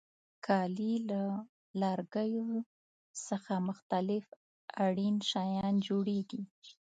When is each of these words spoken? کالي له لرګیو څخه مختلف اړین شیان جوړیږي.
کالي 0.45 0.93
له 1.09 1.23
لرګیو 1.81 2.47
څخه 3.27 3.53
مختلف 3.67 4.25
اړین 4.85 5.15
شیان 5.29 5.73
جوړیږي. 5.87 6.41